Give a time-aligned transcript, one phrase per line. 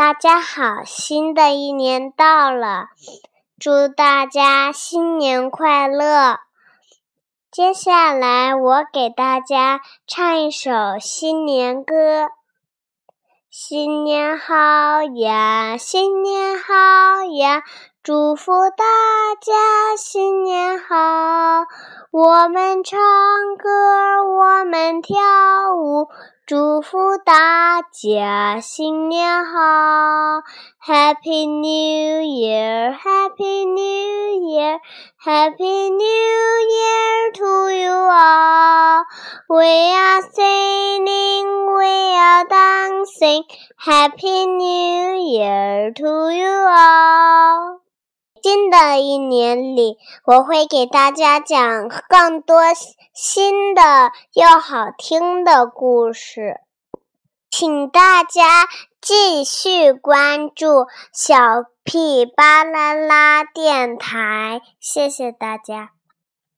[0.00, 2.86] 大家好，新的一年到了，
[3.58, 6.38] 祝大家新年快乐！
[7.52, 12.30] 接下来我给大家唱一首新年歌。
[13.50, 16.72] 新年好呀，新年好
[17.36, 17.62] 呀，
[18.02, 18.86] 祝福大
[19.38, 21.66] 家新年好。
[22.10, 22.98] 我们唱
[23.58, 23.68] 歌，
[24.24, 25.18] 我们跳
[25.89, 26.07] 舞。
[26.47, 30.43] 祝福大家新年好，
[30.85, 39.05] Happy New Year，Happy New Year，Happy New Year to you all.
[39.49, 43.43] We are singing, we are dancing.
[43.83, 47.78] Happy New Year to you all.
[48.42, 52.62] 新的一年里，我会给大家讲更多
[53.12, 53.82] 新的
[54.32, 56.60] 又好听的故事，
[57.50, 58.66] 请大家
[59.00, 61.36] 继续关注小
[61.84, 65.99] 屁巴啦啦电台，谢谢大家。